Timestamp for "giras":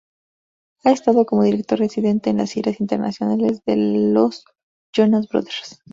2.53-2.79